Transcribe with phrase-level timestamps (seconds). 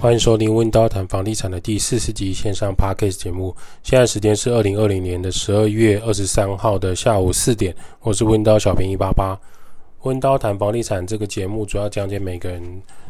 [0.00, 3.54] 欢迎收听温刀谈房地产的第四十集线上 Podcast 节目。
[3.82, 7.74] 现在时间是二零二零年的十二月二十三号的下午四点。
[8.00, 9.36] 我是温刀小平一八八。
[10.02, 12.62] 温刀谈房地产这个节目主要讲解每个人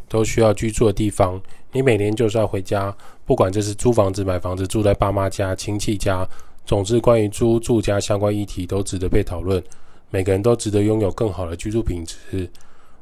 [0.08, 1.38] 都需要居住的地方。
[1.72, 2.96] 你每年就是要回家，
[3.26, 6.26] 不管这是租房子、买房子、住在爸妈家、亲戚家，
[6.64, 9.62] 总之关于租住家相关议题都值得被讨论。
[10.08, 12.48] 每个人都值得拥有更好的居住品质。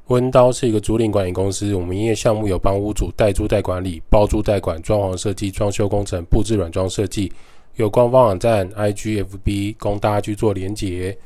[0.09, 7.33] 温刀是一个租赁管理公司，我们营业项目有帮屋主代租代管理、包租代管、装潢设计、装修工程、布置软装设计，
[7.75, 11.17] 有官方网站 IGFB 供大家去做连结。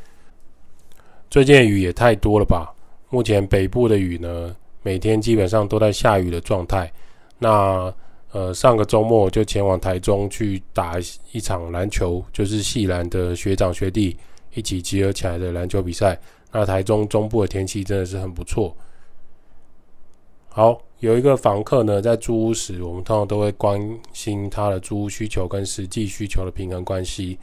[1.28, 2.72] 最近雨也太多了吧？
[3.10, 6.90] 目前北部的雨呢，每天基本上都在下雨的状态。
[7.38, 7.92] 那
[8.32, 10.94] 呃，上个周末就前往台中去打
[11.32, 14.16] 一场篮球，就是系篮的学长学弟
[14.54, 16.18] 一起集合起来的篮球比赛。
[16.52, 18.76] 那台中中部的天气真的是很不错。
[20.48, 23.80] 好，有一个房客呢，在租屋时，我们通常都会关
[24.12, 27.38] 心他的租屋需求跟实际需求的平衡关系。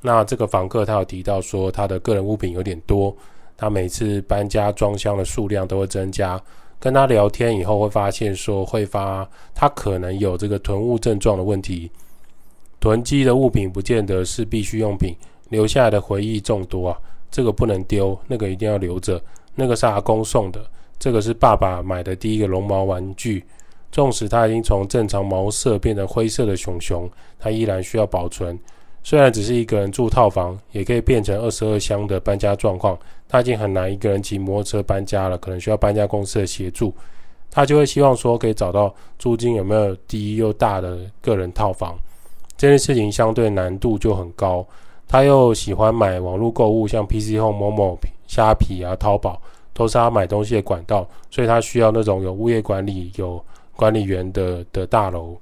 [0.00, 3.16] 那这个房客他有提到说，他的个人物品有点多，
[3.56, 6.40] 他每次搬家装箱的数量都会增加。
[6.80, 11.90] 跟他聊天以后，会发现说，会发他可能有这个囤物症状的问题。
[12.80, 15.16] 囤积的物品不见得是必需用品，
[15.48, 16.98] 留下来的回忆众多啊。
[17.30, 19.20] 这个不能丢，那个一定要留着。
[19.54, 20.64] 那个是阿公送的，
[20.98, 23.44] 这个是爸爸买的第一个绒毛玩具。
[23.90, 28.58] 纵使它已经从正常毛色变成灰色的熊熊，它依然需要保存。
[29.02, 32.98] 虽然只是一个人住套房，也可以变成二十二箱的搬家状况。
[33.26, 36.92] 他已经很难一个人骑摩托车搬家了，可能需要搬家公司的协助。
[37.50, 41.96] 他就会希望说，可以找到租金有没有低又大的个人套房。
[42.56, 44.66] 这件事情相对难度就很高。
[45.08, 49.40] 他又喜欢买网络购物，像 PC Home、某某虾皮啊、淘宝，
[49.72, 53.42] 都是他买东西的管道，所以他需要那种有物业管理、有
[53.74, 55.34] 管理员的的大楼。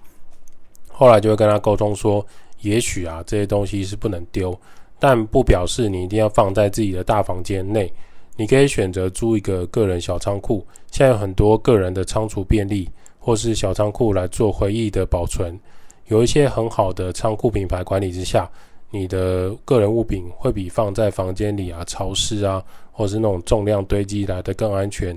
[0.89, 2.25] 后来就会跟他沟通说，
[2.61, 4.57] 也许啊这些东西是不能丢，
[5.01, 7.93] 但不表示你一定要放在自己的大房间内，
[8.37, 10.65] 你可以选择租一个个人小仓库。
[10.93, 12.89] 现在有很多个人的仓储便利，
[13.19, 15.59] 或是小仓库来做回忆的保存，
[16.07, 18.49] 有一些很好的仓库品牌管理之下。
[18.91, 25.17] 你的个人物品会比放在房间里啊、潮湿啊，或是那种重量堆积来的更安全。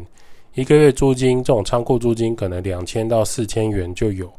[0.56, 4.30] 一个月租金，这种仓库租金可能两千到四千元就有。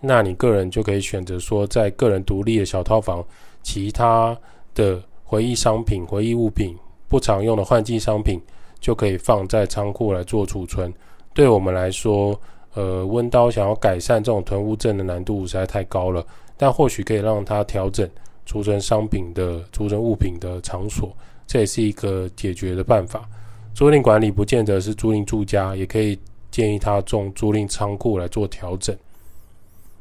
[0.00, 3.24] 那你个人就可以选择说，在个人独立的小套房，
[3.62, 4.36] 其他
[4.74, 6.74] 的回忆商品、回忆物品、
[7.08, 8.40] 不常用的换季商品，
[8.80, 10.92] 就可以放在仓库来做储存。
[11.34, 12.40] 对我们来说，
[12.74, 16.24] 呃，温刀想要改善这种囤物症的难度实在太高了，
[16.56, 18.08] 但或许可以让它调整。
[18.48, 21.14] 储存商品的、储存物品的场所，
[21.46, 23.28] 这也是一个解决的办法。
[23.74, 26.18] 租赁管理不见得是租赁住家，也可以
[26.50, 28.96] 建议他用租赁仓库来做调整。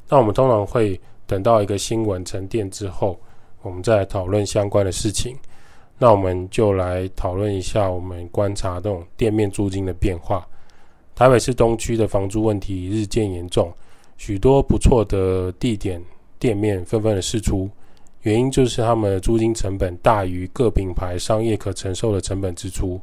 [0.08, 3.20] 那我们通常会等到一个新闻沉淀之后，
[3.62, 5.36] 我们再来讨论相关的事情。
[6.00, 10.48] 那我们就来讨论一下我们观察这种店面租金的变化。
[11.14, 13.74] 台北市东区的房租问题日渐严重，
[14.16, 16.02] 许多不错的地点
[16.40, 17.70] 店面纷纷的释出。
[18.22, 23.00] 原因就是他们的租金成本大于各品牌商业可承受的成本支出。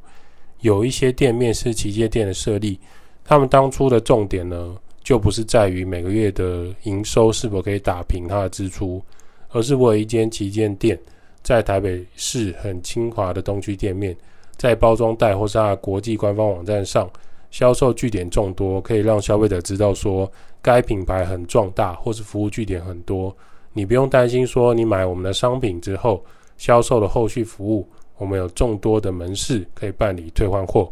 [0.60, 2.78] 有一些店面是旗舰店的设立，
[3.24, 9.02] 他们当初的重点呢，就不是在于每个月的营收是否可以打平它的支出，
[9.50, 10.98] 而是为一间旗舰店
[11.42, 14.16] 在台北市很精华的东区店面，
[14.56, 17.10] 在包装袋或是它的国际官方网站上
[17.50, 23.34] 销售据点众多，可以让消费者知道说该品牌很壮大，或是服务据点很多。
[23.74, 26.24] 你不用担心，说你买我们的商品之后，
[26.56, 27.86] 销售的后续服务，
[28.16, 30.90] 我们有众多的门市可以办理退换货。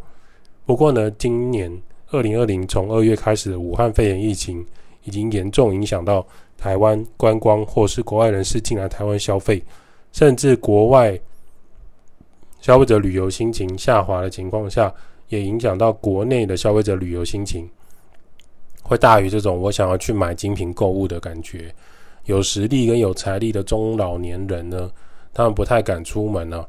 [0.67, 1.73] 不过呢，今年
[2.11, 4.67] 二零二零从二月开始的武汉肺炎疫情，
[5.05, 6.27] 已经严重影响到
[6.59, 9.63] 台湾观光或是国外人士进来台湾消费，
[10.13, 11.19] 甚至国外
[12.61, 14.93] 消费者旅游心情下滑的情况下，
[15.29, 17.69] 也影响到国内的消费者旅游心情，
[18.83, 21.73] 会大于这种我想要去买精品购物的感觉。
[22.25, 24.91] 有实力跟有财力的中老年人呢，
[25.35, 26.69] 他们不太敢出门呢、啊，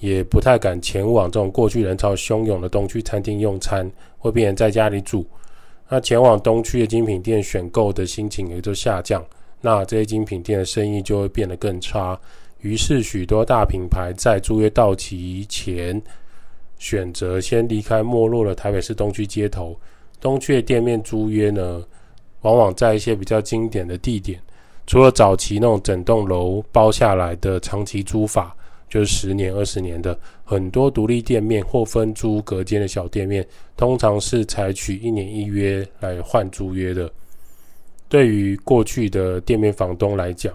[0.00, 5.26] 也不太敢前往这种过去人潮汹涌的东区餐厅用餐，会变成在家里煮。
[5.88, 9.22] 那前往东区的精品店选购的心情也就下降，
[9.60, 12.18] 那这些精品店的生意就会变得更差。
[12.60, 16.00] 于是许多大品牌在租约到期前，
[16.78, 19.78] 选择先离开没落的台北市东区街头。
[20.18, 21.84] 东区的店面租约呢，
[22.40, 24.40] 往往在一些比较经典的地点。
[24.86, 28.54] 除了早期那种整栋楼包下来的长期租法，
[28.88, 33.46] 就是十年、二十年的，很多独立店面或分租隔间的小店面，
[33.76, 37.10] 通常是采取一年一约来换租约的。
[38.08, 40.54] 对于过去的店面房东来讲，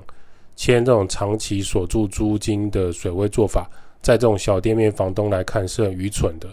[0.56, 3.70] 签这种长期锁住租金的水位做法，
[4.02, 6.48] 在这种小店面房东来看是很愚蠢的。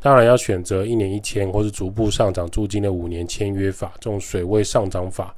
[0.00, 5.34] 当然要选择一年一签，或是逐步上涨租金的五年签约法，这种水位上涨法，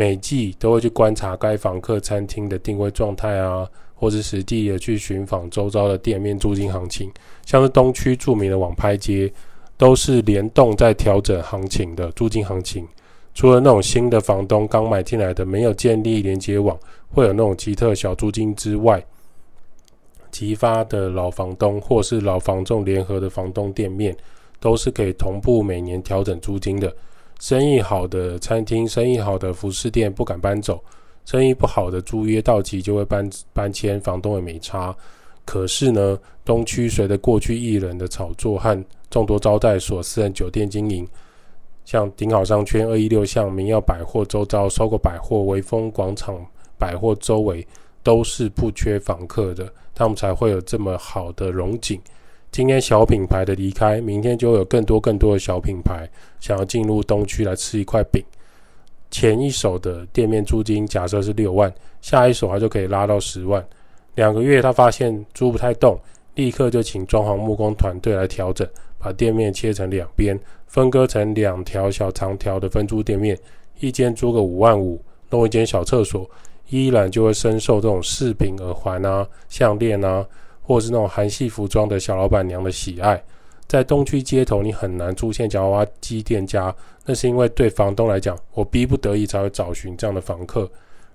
[0.00, 7.10] 每季都会去观察该房客餐厅的定位状态啊，或是实地的去寻访周遭的店面租金行情。
[7.44, 9.28] 像是东区著名的网拍街，
[9.76, 12.86] 都是联动在调整行情的租金行情。
[13.34, 16.78] 除了那种新的房东刚买进来的，没有建立连接网，
[17.10, 19.04] 会有那种奇特小租金之外，
[20.30, 24.16] 其发的老房东或是老房仲联合的房东店面，
[24.60, 26.94] 都是可以同步每年调整租金的。
[27.38, 30.82] 生意好的餐厅、生意好的服饰店不敢搬走，
[31.24, 34.94] 生意不好的租约到期就会搬搬迁，房东也没差。
[35.44, 41.08] 可是呢，东区随着过去艺人的炒作和众多招待所、私人酒店经营，
[41.84, 46.44] 像顶好商圈、二一六巷、明耀百货周遭、收购百货、微风广场
[46.76, 47.66] 百货周围，
[48.02, 49.72] 都是不缺房客的。
[49.94, 52.00] 他们才会有这么好的荣景。
[52.50, 56.08] 今天小品牌的离开，明天就会有更多更多的小品牌
[56.40, 58.22] 想要进入东区来吃一块饼。
[59.10, 63.64] 前一手的店面租金假设是六万，下一手他就可以拉到十万。
[64.16, 65.98] 两个月他发现租不太动，
[66.34, 68.68] 立刻就请装潢木工团队来调整，
[68.98, 73.38] 把店面切成两边，分割成两条小长条的分租店面，
[73.78, 75.00] 一间租个五万五，
[75.30, 76.28] 弄一间小厕所。
[76.70, 80.22] 依然就会深受这种饰品、耳环啊、项链啊，
[80.68, 83.24] 或是那种韩系服装的小老板娘的喜爱。
[83.66, 86.74] 在东区街头，你很难出现夹娃娃机店家，
[87.06, 90.70] 那是因为对房东来讲，我逼不得已才会找寻这样的房客。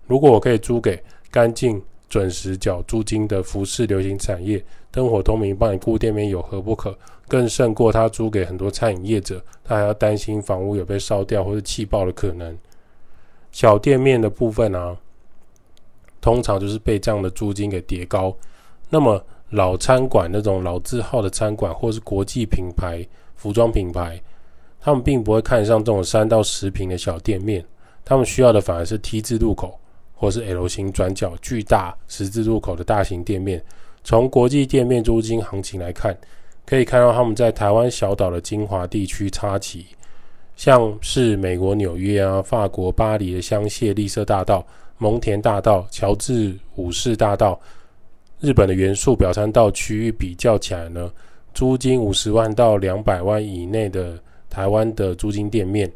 [0.08, 1.80] 如果我可以租给干净、
[2.10, 6.98] 准时缴租金的服饰流行产业，灯火通明，帮你顾店面，有何不可？
[7.28, 12.58] 更胜过他租给很多餐饮业者，他还要担心房屋有被烧掉或者气爆的可能。
[13.52, 14.98] 小店面的部分啊。
[16.22, 18.34] 通常就是被这样的租金给叠高。
[18.90, 19.22] 那么
[19.54, 24.20] 老餐馆那种老字号的餐馆，或是国际品牌服装品牌，
[24.82, 27.64] 他们并不会看上这种三到十平的小店面，
[28.04, 29.80] 他们需要的反而是 T 字路口
[30.16, 33.64] 或是 L 型转角巨大十字路口的大型店面。
[34.04, 36.18] 从国际店面租金行情来看，
[36.66, 39.86] 可以看到他们在台湾小岛的精华地区插旗，
[40.56, 44.66] 像是美国纽约啊、法国巴黎的香榭丽舍大道。
[45.00, 47.60] 蒙田大道、乔治五世大道、
[48.44, 51.10] 日本的元素表参道区域比较起来呢，
[51.54, 54.20] 租金五十万到两百万以内的
[54.50, 55.90] 台湾的租金店面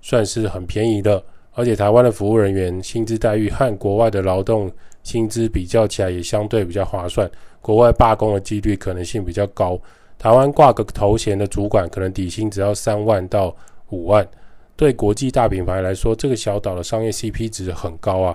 [0.00, 7.30] 算是很便宜的，而且台湾的服务人员薪资待遇和国外的劳动薪资比较起来也相对比较划算，
[7.60, 9.78] 国外罢工的几率可能性比较高，
[10.18, 13.54] 台湾挂个头衔的主管可能底薪只要三万到
[13.90, 14.26] 五万，
[14.74, 18.34] 对国际大品牌来说，这个小岛的商业 CP 值很高啊。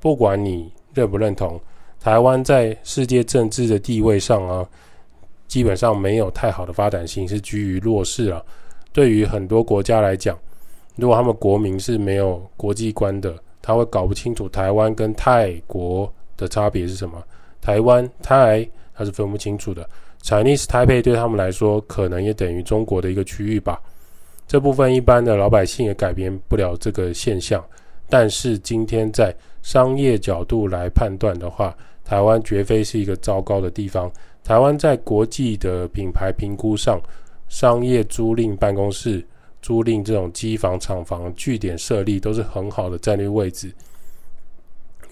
[0.00, 1.58] 不管你认不认同，
[2.04, 4.68] 台湾在世界政治的地位上啊，
[5.48, 8.42] 基本上没有太好的发展性，是居于弱势啊。
[8.92, 10.38] 对于很多国家来讲，
[10.96, 17.24] 如果他们国民是没有国际观的，他会搞不清楚台湾跟泰国的差别是什么。
[17.62, 19.88] 台湾泰他是分不清楚的
[20.22, 23.80] ，Chinese Taipei 对他们来说，可能也等于中国的一个区域吧。
[24.46, 27.64] 这部分一般的老百姓也改变不了这个现象。
[28.10, 34.10] 但是今天在商业角度来判断的话，台湾绝非是一个糟糕的地方。
[34.42, 37.00] 台湾在国际的品牌评估上，
[37.48, 39.26] 商业租赁办公室、
[39.62, 43.72] 租赁这种机房、厂房、据点设立都是很好的战略位置。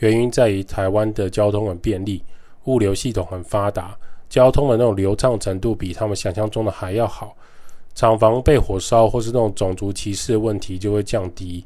[0.00, 2.22] 原因在于台湾的交通很便利，
[2.64, 3.96] 物流系统很发达，
[4.28, 7.34] 交通的那种流畅程度比他们想象中的还要好。
[7.94, 11.64] 厂房被火烧或是那种种族歧视的问题就会降低。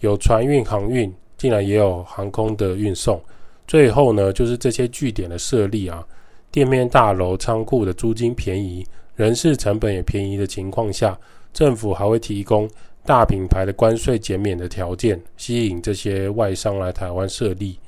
[0.00, 3.20] 有船运、航运，竟然也有航空的运送。
[3.68, 6.04] 最后呢，就是这些据点的设立啊，
[6.50, 8.84] 店面大楼、仓库的租金便宜，
[9.14, 11.16] 人事成本也便宜的情况下，
[11.52, 12.68] 政府还会提供
[13.04, 17.78] 大品牌的关税减免的条件，吸引这些外商来台湾设立。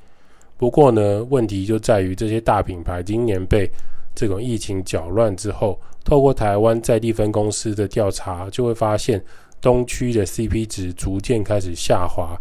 [0.57, 3.69] 不过呢，问题就在于这些大品牌今年被
[4.15, 9.21] 这种疫情搅乱之后，透过台湾在地分公司的调查，就会发现。
[9.63, 12.35] 东区的 CP 值逐渐开始下滑，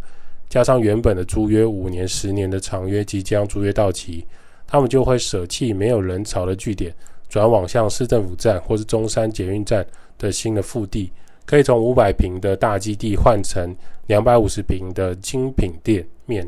[0.49, 4.25] 加上原本的租约五年、十年的长约即将租约到期，
[4.65, 6.91] 他们就会舍弃没有人潮的据点，
[7.29, 9.85] 转往像市政府站或是中山捷运站
[10.17, 11.11] 的新的腹地，
[11.45, 13.75] 可以从五百平的大基地换成
[14.07, 16.47] 两百五十平的精品店面，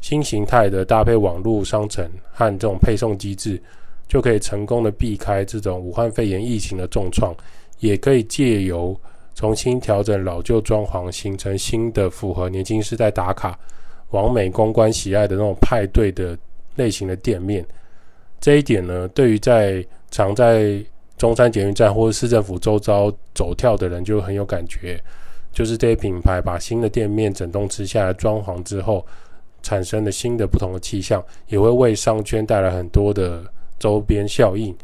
[0.00, 3.60] 新形态的搭配网络商城和这种配送机制，
[4.06, 7.34] 就可以成功的避开这种武汉肺炎疫情的重创，
[7.80, 8.96] 也可以借由
[9.34, 13.58] 重新调整老旧装潢，形成新的符合年轻世代打卡、
[14.10, 16.38] 网美公关喜爱的那种派对的
[16.76, 17.64] 类型的店面。
[18.40, 20.82] 这一点呢，对于在常在
[21.16, 25.02] 中山捷运站或者市政府周遭走跳的人就很有感觉。
[25.52, 29.06] 就是这些品牌把新的店面整栋吃下来装潢之后，
[29.62, 33.44] 产生了新的不同的气象，也会为商圈带来很多的
[33.78, 34.76] 周边效应，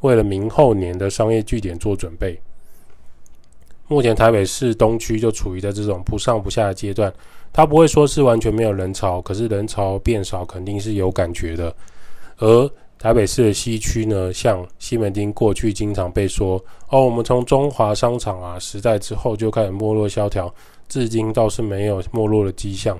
[0.00, 2.36] 为了明后年的商业据点做准备。
[3.88, 7.12] 目前台北市东区就处于在这种不上不下的阶段，
[7.52, 11.72] 它不会说是完全没有人潮，可是人潮变少肯定是有感觉的。
[12.38, 20.52] 而台北市的西区呢，像西门町过去经常被说哦，我们从中华商场啊时代之后就开始没落萧条，
[20.88, 22.98] 至今倒是没有没落的迹象。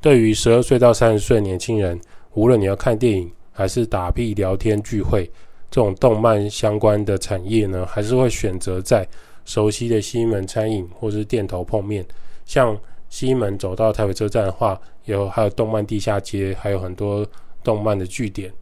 [0.00, 1.98] 对于十二岁到三十岁年轻人，
[2.32, 5.30] 无论你要看电影还是打屁聊天聚会，
[5.70, 9.06] 这种动漫相关的产业呢，还是会选择在。
[9.44, 12.04] 熟悉的西门餐饮或是店头碰面，
[12.44, 12.76] 像
[13.08, 17.26] 西门走到台北车站的话，有还有动漫地下街，还有很多
[17.62, 18.52] 动漫的据点。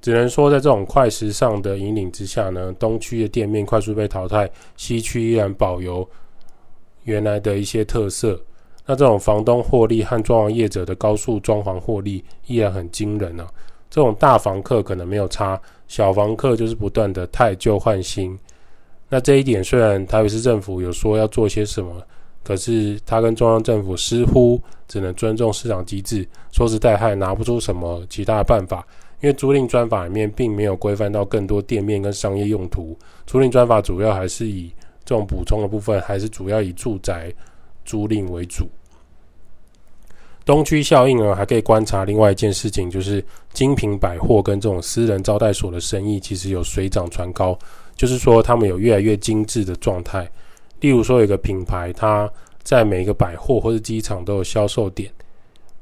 [0.00, 6.08] 只能说，在这种快时尚的引领之下呢，东区的店面快速被淘汰，西区依然保留
[7.04, 8.40] 原来的一些特色。
[8.84, 13.46] 那这种房东获利和装潢业者的高速装潢获利依然很惊人啊！
[13.88, 18.36] 这种大房客可能没有差，小房客就是不断的汰旧换新。
[19.12, 21.92] 那这一点虽然台北市政府有说要做些什么，
[22.42, 26.26] 可是他跟中央政府似乎只能尊重市场机制。
[26.50, 28.86] 说实在，还拿不出什么其他的办法，
[29.20, 32.96] 因为租赁专法里面并没有规范到更多店面跟商业用途。
[33.26, 34.72] 租赁专法主要还是以
[35.04, 37.30] 这种补充的部分，还是主要以住宅
[37.84, 38.66] 租赁为主。
[40.46, 47.58] 东区效应呢，还可以观察另外一件事情，就是精品百货跟这种私人招待所的生意其实有水涨船高。
[48.02, 50.28] 就是说，他们有越来越精致的状态。
[50.80, 52.28] 例如说，有一个品牌，它
[52.64, 55.08] 在每个百货或者机场都有销售点。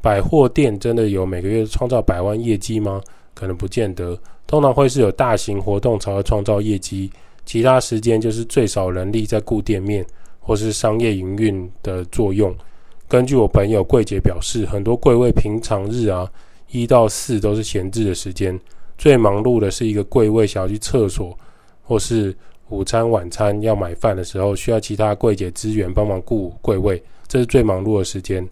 [0.03, 3.01] 百货店真的有每个月创造百万业绩吗？
[3.33, 4.21] 可能不见得。
[4.47, 7.11] 通常会是有大型活动才会创造业绩，
[7.47, 10.05] 其他时间就是最少人力在顾店面
[10.41, 12.55] 或是商业营运的作用。
[13.09, 16.31] 根据我朋友柜姐表示，很多柜位平常日啊，
[16.71, 18.61] 一到四都是闲置的时间，
[18.99, 21.35] 最忙碌的是一个柜位想要去厕所。
[21.91, 22.33] 或是
[22.69, 28.49] 午餐、晚餐要买饭的时候，需要其他柜姐支援帮忙顾柜位，这是最忙碌的时间。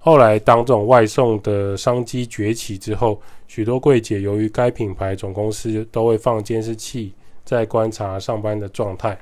[0.00, 9.16] 后来，当这种外送的商机崛起之后，许多柜姐由于该品牌总公司都会放监视器在观察上班的状态，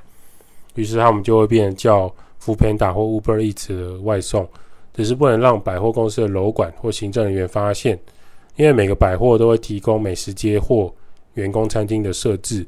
[0.75, 2.11] 于是他们就会变叫
[2.43, 4.49] Foodpanda 或 Uber Eats 的外送，
[4.95, 7.99] 只是不能让百货公司的楼管或行政人员发现，
[8.57, 10.91] 因为每个百货都会提供美食街或
[11.35, 12.67] 员工餐厅的设置。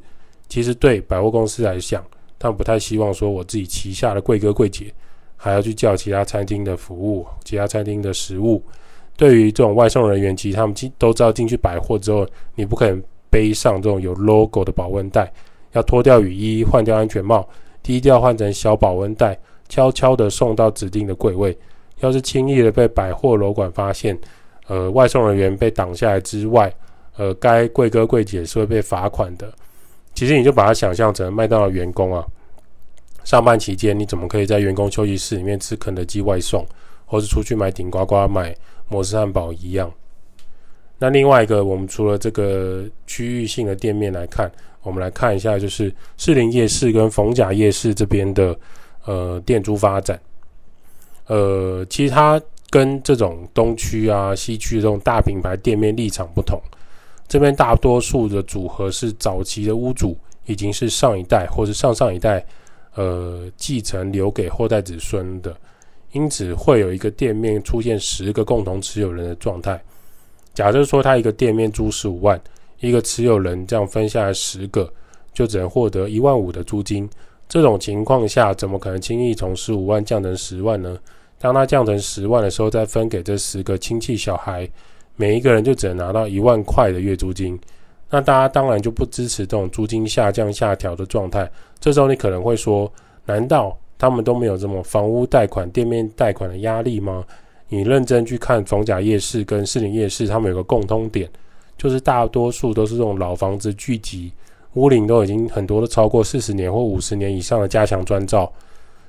[0.51, 2.05] 其实对百货公司来讲，
[2.39, 4.93] 他们不太希望说我自己旗下的柜哥柜姐
[5.37, 8.63] 还要去叫其他餐厅的服务、其他餐厅的食物。
[9.17, 15.33] 对于这种外送人员，其实他们进都知道进去百货之后，你不可能背上这种有 logo 的保温袋，
[15.73, 17.49] 要脱掉雨衣、换掉安全帽，
[17.83, 19.39] 低调换成小保温袋，
[19.69, 21.57] 悄悄地送到指定的柜位。
[22.01, 24.19] 要是轻易的被百货楼管发现，
[24.67, 26.73] 呃，外送人员被挡下来之外，
[27.17, 29.53] 呃，该柜哥柜姐是会被罚款的。
[30.21, 32.23] 其实你就把它想象成麦当劳员工啊，
[33.25, 36.63] 上班期间你怎么可以在员工休息室里面吃肯德基外送，
[37.07, 38.55] 或是出去买顶呱呱、买
[38.87, 39.91] 摩斯汉堡一样？
[40.99, 48.55] 那另外一个，我们除了这个区域性的店面来看，我们来看一下就是士林夜市跟逢甲夜市这边的
[49.07, 50.21] 呃店租发展。
[51.29, 56.61] 呃，其实它跟这种东区啊、西区这种大品牌店面立场不同。
[57.31, 62.45] 这边大多数的组合是早期的屋主，已经是上一代或者上上一代，
[62.97, 65.57] 呃，继承留给后代子孙的，
[66.11, 69.81] 因此会有一个店面出现十个共同持有人的状态。
[70.53, 72.39] 假设说他一个店面租十五万，
[72.81, 74.93] 一个持有人这样分下来十个，
[75.33, 77.09] 就只能获得一万五的租金。
[77.49, 80.99] 这种情况下，怎么可能轻易从十五万降成十万呢？
[81.39, 84.69] 当他降成十万的时候，再分给这十个亲戚小孩。
[85.21, 87.61] 每一个人就只能拿到一万块的月租金，
[88.09, 91.47] 那大家当然就不支持这种租金下降下调的状态。
[91.79, 92.91] 这时候你可能会说，
[93.27, 97.23] 难道他们都没有这么房屋贷款、店面贷款的压力吗？
[97.69, 101.29] 你认真去看逢甲夜市跟士林夜市，他们有个共通点，
[101.77, 104.33] 就是大多数都是这种老房子聚集，
[104.73, 108.51] 屋龄都已经很多都超过四十年或五十年以上的加强砖造。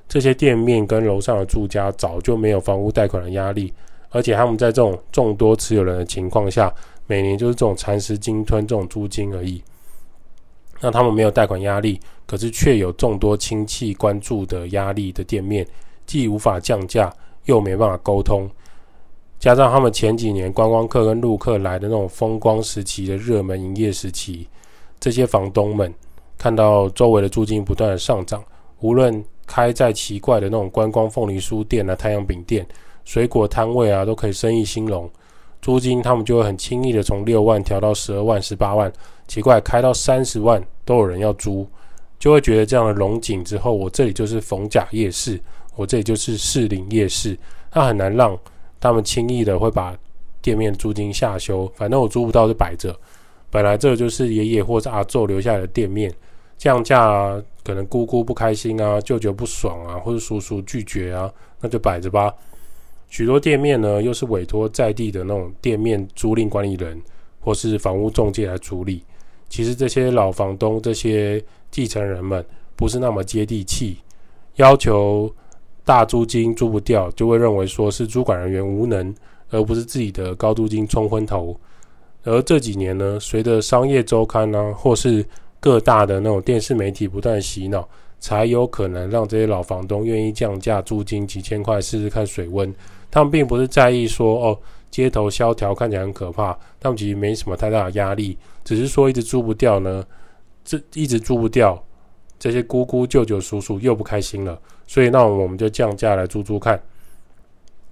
[0.09, 3.73] 这些店面跟楼上的住家早就没有房屋贷款的压力。
[4.11, 6.71] 而且他们在这种众多持有人的情况下，
[7.07, 9.61] 每年就是这种蚕食鲸吞这种租金而已。
[10.79, 15.65] 那他们没有贷款压力，可是却有众多亲戚关注的压力的店面，
[16.05, 17.13] 既无法降价，
[17.45, 18.49] 又没办法沟通，
[19.39, 24.47] 加上他们前几年观光客跟陆客来的那种风光时期的热门营业时期，
[24.99, 25.93] 这些房东们
[26.37, 28.43] 看到周围的租金不断的上涨，
[28.79, 32.65] 无论开在奇怪的那种观光凤梨酥店啊、太阳饼店、
[33.11, 35.09] 水果摊位啊，都可以生意兴隆。
[35.61, 38.89] 租金他们就会很轻易的从六万调到十二万、十八万，
[39.27, 41.67] 奇怪，开到三十万都有人要租，
[42.17, 45.37] 就会觉得这样的龙井之后，我这里就是逢甲夜市，
[45.75, 47.37] 我这里就是士林夜市，
[47.73, 48.39] 那很难让
[48.79, 49.93] 他们轻易的会把
[50.41, 52.97] 店面租金下修，反正我租不到就摆着，
[53.49, 56.09] 本来这就是爷爷或者阿祖留下来的店面，
[56.57, 62.33] 降价啊，可能姑姑不开心啊，舅舅不爽啊，或者叔叔拒绝啊，那就摆着吧。
[63.11, 66.99] 许多店面呢，又是委托在地的那种店面租赁管理人
[67.41, 69.03] 或是房屋中介来处理。
[69.49, 73.97] 其实这些老房东、这些继承人们不是那么接地气，
[74.55, 75.29] 要求
[75.83, 79.13] 大租金租不掉，就会认为说是租管人员无能，
[79.49, 81.53] 而不是自己的高租金冲昏头。
[82.23, 85.25] 而这几年呢，随着商业周刊呢、啊，或是
[85.59, 87.85] 各大的那种电视媒体不断洗脑，
[88.21, 92.73] 才有可能让这些老房东愿意降价租金几千块试试看水温。
[93.11, 100.03] 他们并不是在意说哦，街头萧条看起来很可怕，他们其实没什么太大的压力，只是说一直租不掉呢，
[100.63, 101.81] 这一直租不掉，
[102.39, 106.81] 这些姑姑、舅舅、叔叔又不开心了，所以那我们就降价来租租看。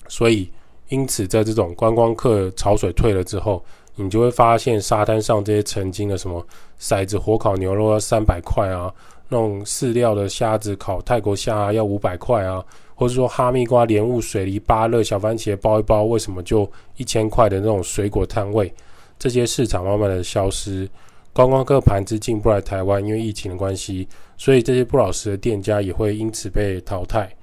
[0.08, 0.50] 所以，
[0.88, 3.64] 因此在这种观光客潮水退了之后，
[3.96, 6.44] 你就会发现沙滩上这些曾经的什么
[6.80, 8.92] 骰子火烤牛肉要三百块啊，
[9.28, 12.66] 那种饲料的虾子烤泰国虾啊要五百块啊。
[13.00, 18.70] 或者说哈密瓜、莲雾、水梨、芭乐、小番茄包一包，为什么就一千块的那种水果摊位？
[19.18, 20.86] 这些市场慢慢的消失，
[21.32, 27.34] 观光客盘子进不来台湾，因为疫情的关系，所以这些不老实的店家也会因此被淘汰。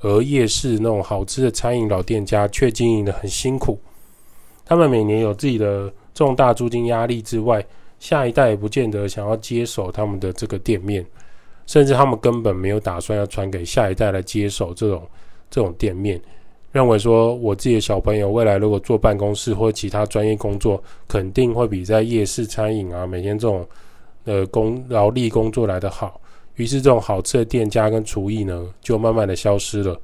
[0.00, 3.78] 而夜市那种好吃的餐饮老店家却经营得很辛苦，
[4.64, 7.64] 他们每年有自己的重大租金压力之外，
[8.00, 11.06] 下一代也不见得想要接手他们的这个店面。
[11.66, 15.02] 甚至他们根本没有打算要传给下一代来接手这种
[15.50, 16.20] 这种店面，
[16.72, 23.66] 认为说我自己的小朋友未来如果做办公室或其他专业工作，肯定会比在夜市餐饮啊每天这种
[24.24, 26.20] 呃工劳力工作来得好。
[26.54, 30.00] 于是这种好吃的店家跟厨艺呢，就慢慢的消失了，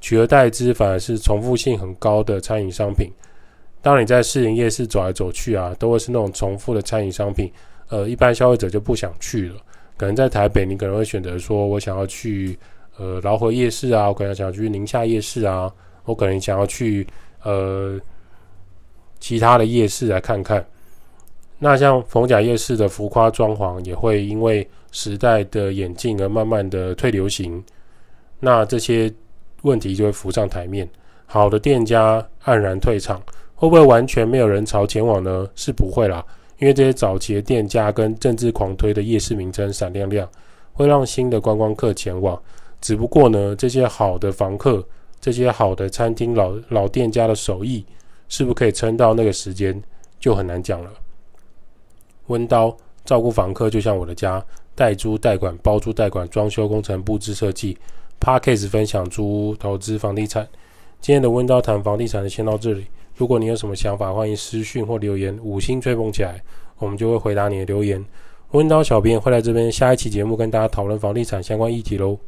[0.00, 3.12] 取而代之反而是重复性很高的餐饮商品。
[3.82, 7.50] 当你在市营夜市走来走去啊，都会是那种重复的餐饮商品，
[7.88, 9.56] 呃，一般消费者就不想去了。
[9.96, 12.58] 可能在台北，你可能会选择说，我想要去
[12.98, 15.72] 呃饶河夜市啊，我可能想要去宁夏夜市啊，
[16.04, 17.06] 我可能想要去
[17.42, 17.98] 呃
[19.18, 20.64] 其他的夜市来看看。
[21.58, 27.64] 那像逢甲夜市的浮夸装潢，也会因为时代的演进而慢慢的退流行。
[28.38, 29.10] 那这些
[29.62, 30.86] 问题就会浮上台面。
[31.24, 33.18] 好的店家黯然退场，
[33.54, 35.48] 会不会完全没有人潮前往呢？
[35.54, 36.22] 是不会啦。
[36.58, 40.28] 因为这些早期的店家跟政治狂推的夜市名称闪亮亮，
[40.72, 42.40] 会让新的观光客前往。
[42.80, 44.84] 只不过呢，这些好的房客、
[45.20, 47.84] 这些好的餐厅老老店家的手艺，
[48.28, 49.82] 是不是可以撑到那个时间，
[50.18, 50.90] 就很难讲了。
[52.26, 57.76] 温刀照顾房客，就像我的家，代租代管、包租代管、装修工程、布置设计。
[58.18, 60.48] Podcast 分享租屋投资房地产。
[61.00, 62.86] 今天的温刀谈房地产先到这里。
[63.16, 66.42] 如果你有什么想法，欢迎私讯或留言，五星吹捧起来，
[66.78, 68.04] 我们就会回答你的留言。
[68.52, 72.18] 温叨小编会在这边下一期节目跟大家讨论房地产相关议题喽。